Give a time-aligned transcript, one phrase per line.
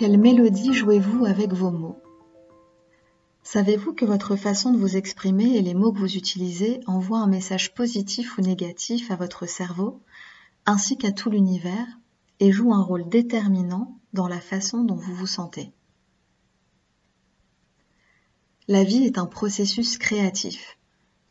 [0.00, 2.00] Quelle mélodie jouez-vous avec vos mots?
[3.42, 7.26] Savez-vous que votre façon de vous exprimer et les mots que vous utilisez envoient un
[7.26, 10.00] message positif ou négatif à votre cerveau,
[10.64, 11.86] ainsi qu'à tout l'univers,
[12.38, 15.70] et jouent un rôle déterminant dans la façon dont vous vous sentez?
[18.68, 20.78] La vie est un processus créatif.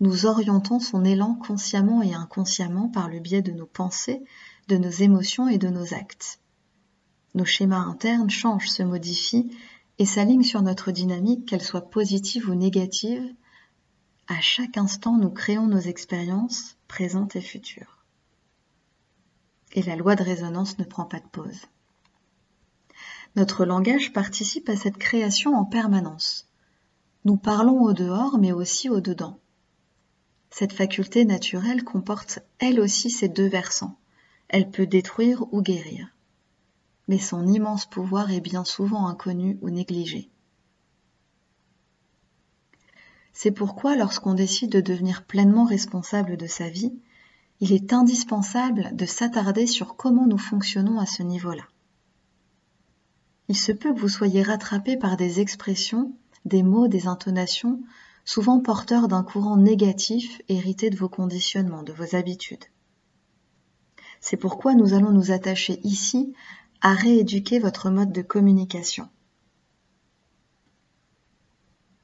[0.00, 4.24] Nous orientons son élan consciemment et inconsciemment par le biais de nos pensées,
[4.66, 6.40] de nos émotions et de nos actes.
[7.36, 9.54] Nos schémas internes changent, se modifient
[9.98, 13.22] et s'alignent sur notre dynamique, qu'elle soit positive ou négative.
[14.26, 17.98] À chaque instant, nous créons nos expériences présentes et futures.
[19.74, 21.60] Et la loi de résonance ne prend pas de pause.
[23.36, 26.48] Notre langage participe à cette création en permanence.
[27.26, 29.38] Nous parlons au dehors, mais aussi au dedans.
[30.48, 33.98] Cette faculté naturelle comporte elle aussi ces deux versants.
[34.48, 36.15] Elle peut détruire ou guérir
[37.08, 40.30] mais son immense pouvoir est bien souvent inconnu ou négligé.
[43.32, 46.94] C'est pourquoi lorsqu'on décide de devenir pleinement responsable de sa vie,
[47.60, 51.64] il est indispensable de s'attarder sur comment nous fonctionnons à ce niveau-là.
[53.48, 56.12] Il se peut que vous soyez rattrapé par des expressions,
[56.44, 57.80] des mots, des intonations,
[58.24, 62.64] souvent porteurs d'un courant négatif hérité de vos conditionnements, de vos habitudes.
[64.20, 66.34] C'est pourquoi nous allons nous attacher ici
[66.80, 69.08] à rééduquer votre mode de communication.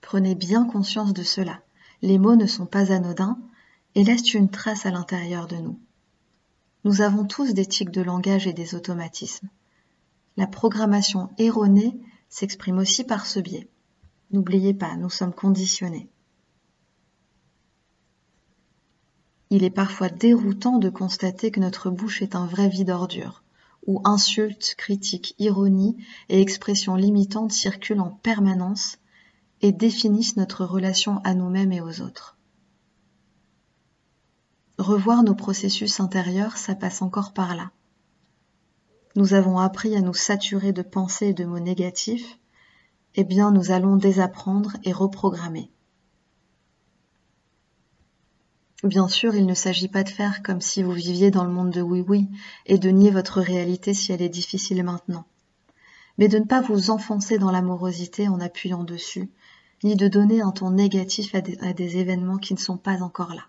[0.00, 1.62] Prenez bien conscience de cela.
[2.02, 3.38] Les mots ne sont pas anodins
[3.94, 5.78] et laissent une trace à l'intérieur de nous.
[6.84, 9.48] Nous avons tous des tics de langage et des automatismes.
[10.36, 13.68] La programmation erronée s'exprime aussi par ce biais.
[14.32, 16.08] N'oubliez pas, nous sommes conditionnés.
[19.50, 23.41] Il est parfois déroutant de constater que notre bouche est un vrai vide ordure
[23.86, 25.96] où insultes, critiques, ironies
[26.28, 28.98] et expressions limitantes circulent en permanence
[29.60, 32.36] et définissent notre relation à nous-mêmes et aux autres.
[34.78, 37.70] Revoir nos processus intérieurs, ça passe encore par là.
[39.14, 42.38] Nous avons appris à nous saturer de pensées et de mots négatifs,
[43.14, 45.70] eh bien nous allons désapprendre et reprogrammer.
[48.82, 51.70] Bien sûr, il ne s'agit pas de faire comme si vous viviez dans le monde
[51.70, 52.28] de oui-oui
[52.66, 55.24] et de nier votre réalité si elle est difficile maintenant.
[56.18, 59.30] Mais de ne pas vous enfoncer dans l'amorosité en appuyant dessus,
[59.84, 63.44] ni de donner un ton négatif à des, événements qui ne sont pas encore là.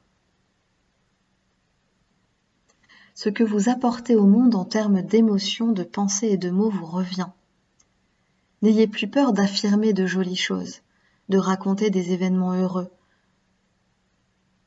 [3.16, 6.86] Ce que vous apportez au monde en termes d'émotions, de pensées et de mots vous
[6.86, 7.30] revient.
[8.62, 10.82] N'ayez plus peur d'affirmer de jolies choses,
[11.30, 12.92] de raconter des événements heureux,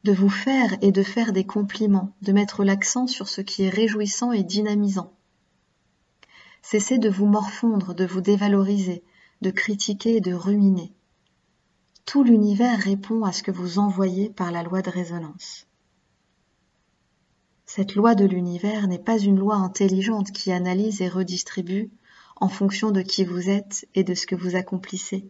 [0.06, 3.68] de vous faire et de faire des compliments, de mettre l'accent sur ce qui est
[3.68, 5.12] réjouissant et dynamisant.
[6.62, 9.02] Cessez de vous morfondre, de vous dévaloriser,
[9.42, 10.92] de critiquer et de ruminer.
[12.04, 15.66] Tout l'univers répond à ce que vous envoyez par la loi de résonance.
[17.64, 21.90] Cette loi de l'univers n'est pas une loi intelligente qui analyse et redistribue
[22.36, 25.28] en fonction de qui vous êtes et de ce que vous accomplissez.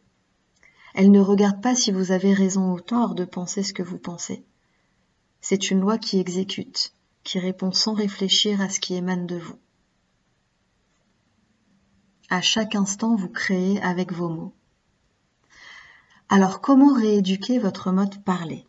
[0.95, 3.99] Elle ne regarde pas si vous avez raison ou tort de penser ce que vous
[3.99, 4.45] pensez.
[5.41, 9.59] C'est une loi qui exécute, qui répond sans réfléchir à ce qui émane de vous.
[12.29, 14.53] À chaque instant, vous créez avec vos mots.
[16.29, 18.67] Alors comment rééduquer votre mode parlé?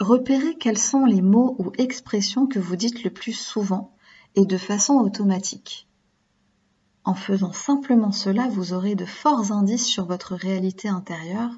[0.00, 3.94] Repérez quels sont les mots ou expressions que vous dites le plus souvent
[4.34, 5.88] et de façon automatique.
[7.04, 11.52] En faisant simplement cela, vous aurez de forts indices sur votre réalité intérieure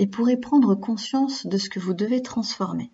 [0.00, 2.90] et pourrez prendre conscience de ce que vous devez transformer.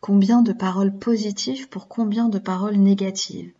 [0.00, 3.52] Combien de paroles positives pour combien de paroles négatives.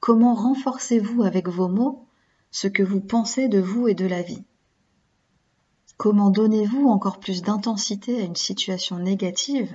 [0.00, 2.04] Comment renforcez-vous avec vos mots
[2.50, 4.44] ce que vous pensez de vous et de la vie.
[5.96, 9.74] Comment donnez-vous encore plus d'intensité à une situation négative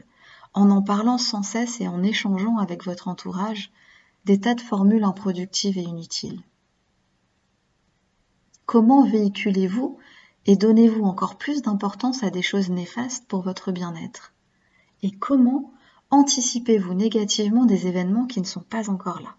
[0.54, 3.72] en en parlant sans cesse et en échangeant avec votre entourage
[4.26, 6.44] des tas de formules improductives et inutiles.
[8.68, 9.98] Comment véhiculez-vous
[10.48, 14.34] et donnez-vous encore plus d'importance à des choses néfastes pour votre bien-être
[15.04, 15.74] Et comment
[16.10, 19.36] anticipez-vous négativement des événements qui ne sont pas encore là?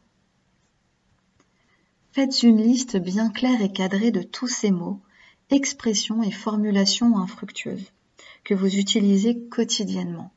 [2.12, 5.00] Faites une liste bien claire et cadrée de tous ces mots,
[5.50, 7.90] expressions et formulations infructueuses
[8.44, 10.30] que vous utilisez quotidiennement.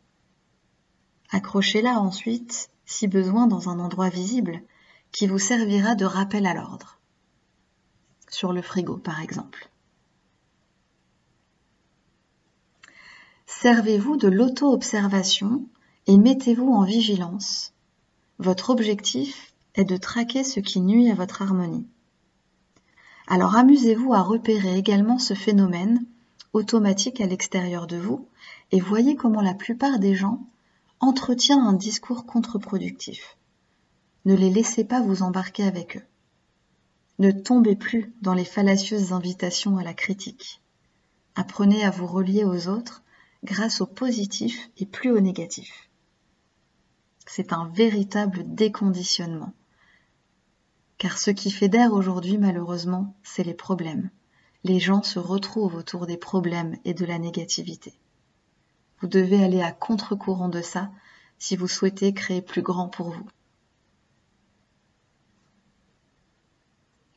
[1.31, 4.61] Accrochez-la ensuite, si besoin, dans un endroit visible
[5.11, 6.97] qui vous servira de rappel à l'ordre.
[8.29, 9.69] Sur le frigo, par exemple.
[13.61, 15.67] Servez-vous de l'auto-observation
[16.07, 17.73] et mettez-vous en vigilance.
[18.39, 21.85] Votre objectif est de traquer ce qui nuit à votre harmonie.
[23.27, 26.03] Alors amusez-vous à repérer également ce phénomène
[26.53, 28.27] automatique à l'extérieur de vous
[28.71, 30.41] et voyez comment la plupart des gens
[30.99, 33.37] entretiennent un discours contre-productif.
[34.25, 36.05] Ne les laissez pas vous embarquer avec eux.
[37.19, 40.63] Ne tombez plus dans les fallacieuses invitations à la critique.
[41.35, 43.03] Apprenez à vous relier aux autres
[43.43, 45.89] grâce au positif et plus au négatif.
[47.25, 49.53] C'est un véritable déconditionnement.
[50.97, 54.09] Car ce qui fédère aujourd'hui malheureusement, c'est les problèmes.
[54.63, 57.93] Les gens se retrouvent autour des problèmes et de la négativité.
[58.99, 60.91] Vous devez aller à contre-courant de ça
[61.39, 63.27] si vous souhaitez créer plus grand pour vous.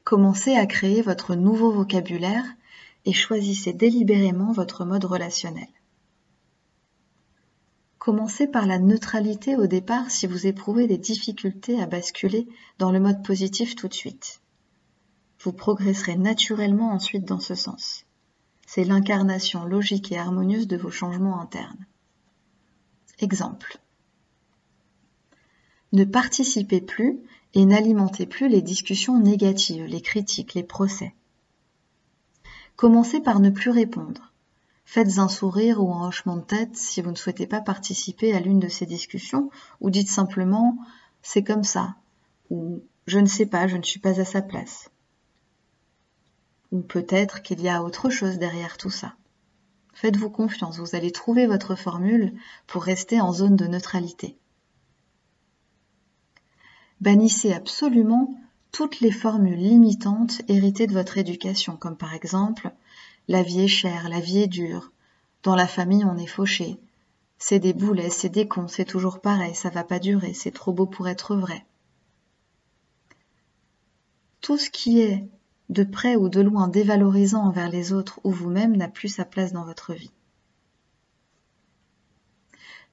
[0.04, 2.44] Commencez à créer votre nouveau vocabulaire
[3.04, 5.68] et choisissez délibérément votre mode relationnel.
[8.04, 12.46] Commencez par la neutralité au départ si vous éprouvez des difficultés à basculer
[12.78, 14.42] dans le mode positif tout de suite.
[15.40, 18.04] Vous progresserez naturellement ensuite dans ce sens.
[18.66, 21.86] C'est l'incarnation logique et harmonieuse de vos changements internes.
[23.20, 23.78] Exemple.
[25.92, 27.20] Ne participez plus
[27.54, 31.14] et n'alimentez plus les discussions négatives, les critiques, les procès.
[32.76, 34.33] Commencez par ne plus répondre.
[34.84, 38.40] Faites un sourire ou un hochement de tête si vous ne souhaitez pas participer à
[38.40, 39.50] l'une de ces discussions,
[39.80, 40.78] ou dites simplement
[41.22, 41.96] c'est comme ça,
[42.50, 44.90] ou je ne sais pas, je ne suis pas à sa place.
[46.70, 49.14] Ou peut-être qu'il y a autre chose derrière tout ça.
[49.94, 52.34] Faites-vous confiance, vous allez trouver votre formule
[52.66, 54.36] pour rester en zone de neutralité.
[57.00, 58.34] Bannissez absolument
[58.72, 62.72] toutes les formules limitantes héritées de votre éducation, comme par exemple
[63.28, 64.92] la vie est chère, la vie est dure.
[65.42, 66.78] Dans la famille, on est fauché.
[67.38, 70.72] C'est des boulets, c'est des cons, c'est toujours pareil, ça va pas durer, c'est trop
[70.72, 71.64] beau pour être vrai.
[74.40, 75.26] Tout ce qui est
[75.70, 79.52] de près ou de loin dévalorisant envers les autres ou vous-même n'a plus sa place
[79.52, 80.12] dans votre vie.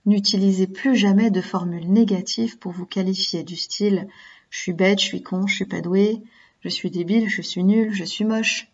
[0.05, 4.07] N'utilisez plus jamais de formules négatives pour vous qualifier du style
[4.51, 6.21] je suis bête, je suis con, je suis pas doué,
[6.59, 8.70] je suis débile, je suis nul, je suis moche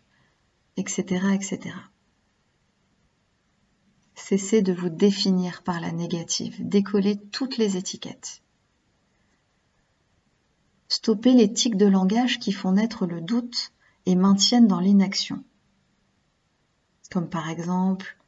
[0.78, 1.74] etc., etc.
[4.14, 8.42] Cessez de vous définir par la négative, décollez toutes les étiquettes.
[10.88, 13.72] Stoppez les tics de langage qui font naître le doute
[14.06, 15.44] et maintiennent dans l'inaction.
[17.10, 18.18] Comme par exemple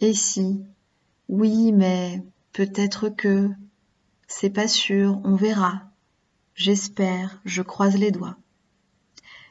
[0.00, 0.62] Et si?
[1.28, 2.22] Oui, mais
[2.52, 3.50] peut-être que
[4.28, 5.82] c'est pas sûr, on verra.
[6.54, 8.36] J'espère, je croise les doigts.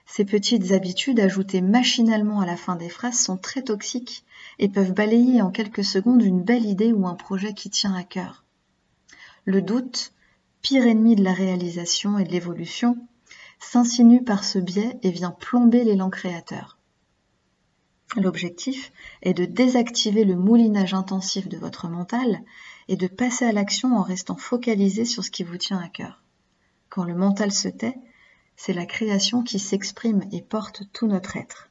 [0.05, 4.23] Ces petites habitudes ajoutées machinalement à la fin des phrases sont très toxiques
[4.59, 8.03] et peuvent balayer en quelques secondes une belle idée ou un projet qui tient à
[8.03, 8.45] cœur.
[9.45, 10.13] Le doute,
[10.61, 12.97] pire ennemi de la réalisation et de l'évolution,
[13.59, 16.77] s'insinue par ce biais et vient plomber l'élan créateur.
[18.15, 18.91] L'objectif
[19.23, 22.41] est de désactiver le moulinage intensif de votre mental
[22.87, 26.23] et de passer à l'action en restant focalisé sur ce qui vous tient à cœur.
[26.89, 27.97] Quand le mental se tait,
[28.55, 31.69] c'est la création qui s'exprime et porte tout notre être.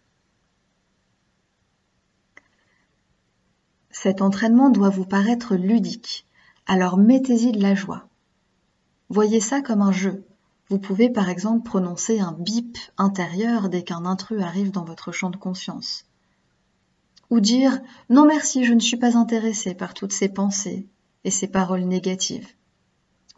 [3.90, 6.26] Cet entraînement doit vous paraître ludique,
[6.66, 8.08] alors mettez-y de la joie.
[9.08, 10.24] Voyez ça comme un jeu.
[10.68, 15.30] Vous pouvez par exemple prononcer un bip intérieur dès qu'un intrus arrive dans votre champ
[15.30, 16.06] de conscience.
[17.30, 20.88] Ou dire non merci, je ne suis pas intéressé par toutes ces pensées
[21.24, 22.48] et ces paroles négatives.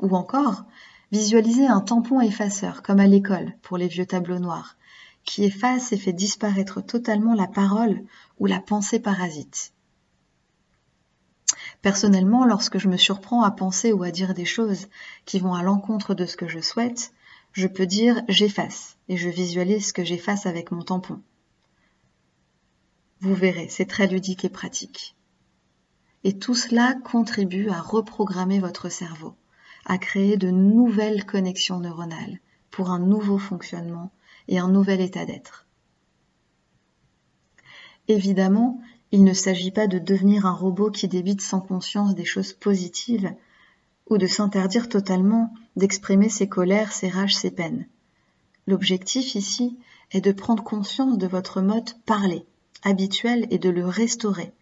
[0.01, 0.65] Ou encore
[1.13, 4.77] Visualisez un tampon effaceur, comme à l'école, pour les vieux tableaux noirs,
[5.25, 8.03] qui efface et fait disparaître totalement la parole
[8.39, 9.73] ou la pensée parasite.
[11.81, 14.89] Personnellement, lorsque je me surprends à penser ou à dire des choses
[15.25, 17.13] qui vont à l'encontre de ce que je souhaite,
[17.53, 21.21] je peux dire j'efface et je visualise ce que j'efface avec mon tampon.
[23.21, 25.15] Vous verrez, c'est très ludique et pratique.
[26.25, 29.37] Et tout cela contribue à reprogrammer votre cerveau
[29.87, 32.41] à créer de nouvelles connexions neuronales
[32.71, 34.11] pour un nouveau fonctionnement
[34.49, 35.67] et un nouvel état d'être.
[38.09, 38.81] Évidemment,
[39.13, 43.33] il ne s'agit pas de devenir un robot qui débite sans conscience des choses positives
[44.11, 47.87] ou de s'interdire totalement d'exprimer ses colères, ses rages, ses peines.
[48.67, 49.79] L'objectif ici
[50.11, 52.45] est de prendre conscience de votre mode parler,
[52.83, 54.53] habituel, et de le restaurer,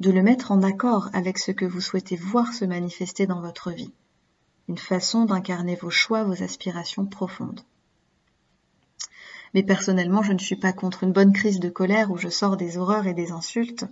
[0.00, 3.70] de le mettre en accord avec ce que vous souhaitez voir se manifester dans votre
[3.70, 3.92] vie
[4.70, 7.62] une façon d'incarner vos choix, vos aspirations profondes.
[9.52, 12.56] Mais personnellement, je ne suis pas contre une bonne crise de colère où je sors
[12.56, 13.84] des horreurs et des insultes,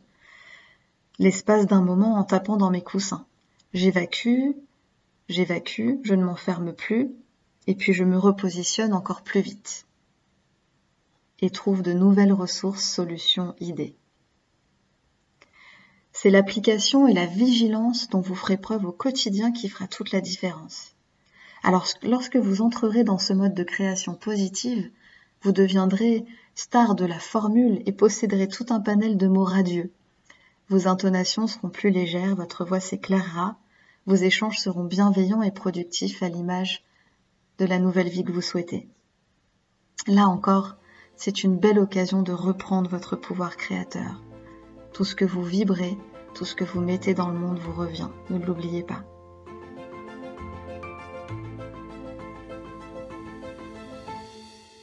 [1.18, 3.26] l'espace d'un moment en tapant dans mes coussins.
[3.75, 4.52] J'évacue,
[5.28, 7.11] j'évacue, je ne m'enferme plus,
[7.66, 9.85] Et puis je me repositionne encore plus vite
[11.40, 13.97] et trouve de nouvelles ressources, solutions, idées.
[16.20, 20.20] C'est l'application et la vigilance dont vous ferez preuve au quotidien qui fera toute la
[20.20, 20.96] différence.
[21.62, 24.90] Alors lorsque vous entrerez dans ce mode de création positive,
[25.42, 26.25] vous deviendrez
[26.56, 29.92] star de la formule et posséderez tout un panel de mots radieux.
[30.68, 33.56] Vos intonations seront plus légères, votre voix s'éclairera,
[34.06, 36.82] vos échanges seront bienveillants et productifs à l'image
[37.58, 38.88] de la nouvelle vie que vous souhaitez.
[40.08, 40.75] Là encore,
[41.14, 44.20] c'est une belle occasion de reprendre votre pouvoir créateur.
[44.92, 45.96] Tout ce que vous vibrez,
[46.35, 49.02] tout ce que vous mettez dans le monde vous revient, ne l'oubliez pas.